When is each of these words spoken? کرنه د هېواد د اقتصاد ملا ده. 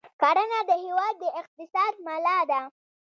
کرنه 0.21 0.59
د 0.69 0.71
هېواد 0.83 1.15
د 1.19 1.23
اقتصاد 1.41 1.93
ملا 2.05 2.37
ده. 2.51 2.61